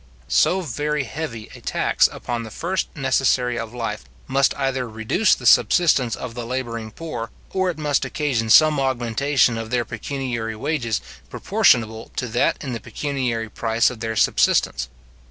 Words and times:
So 0.27 0.61
very 0.61 1.03
heavy 1.03 1.47
a 1.53 1.61
tax 1.61 2.09
upon 2.11 2.41
the 2.41 2.49
first 2.49 2.87
necessary 2.95 3.59
of 3.59 3.71
life 3.71 4.03
must 4.25 4.55
either 4.57 4.89
reduce 4.89 5.35
the 5.35 5.45
subsistence 5.45 6.15
of 6.15 6.33
the 6.33 6.43
labouring 6.43 6.89
poor, 6.89 7.29
or 7.51 7.69
it 7.69 7.77
must 7.77 8.03
occasion 8.03 8.49
some 8.49 8.79
augmentation 8.79 9.59
in 9.59 9.69
their 9.69 9.85
pecuniary 9.85 10.55
wages, 10.55 11.01
proportionable 11.29 12.09
to 12.15 12.27
that 12.29 12.57
in 12.63 12.73
the 12.73 12.79
pecuniary 12.79 13.47
price 13.47 13.91
of 13.91 13.99
their 13.99 14.15
subsistence. 14.15 14.89